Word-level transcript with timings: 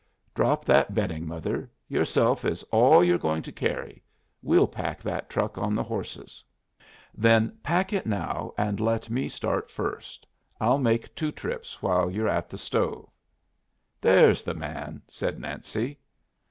Drop 0.33 0.65
that 0.65 0.95
bedding 0.95 1.27
mother! 1.27 1.69
Yourself 1.87 2.43
is 2.43 2.63
all 2.71 3.03
you're 3.03 3.19
going 3.19 3.43
to 3.43 3.51
carry. 3.51 4.01
We'll 4.41 4.65
pack 4.65 4.99
that 5.03 5.29
truck 5.29 5.59
on 5.59 5.75
the 5.75 5.83
horses." 5.83 6.43
"Then 7.13 7.55
pack 7.61 7.93
it 7.93 8.07
now 8.07 8.51
and 8.57 8.79
let 8.79 9.11
me 9.11 9.29
start 9.29 9.69
first. 9.69 10.25
I'll 10.59 10.79
make 10.79 11.13
two 11.13 11.31
trips 11.31 11.83
while 11.83 12.09
you're 12.09 12.27
at 12.27 12.49
the 12.49 12.57
stove." 12.57 13.11
"There's 14.01 14.41
the 14.41 14.55
man!" 14.55 15.03
said 15.07 15.39
Nancy. 15.39 15.99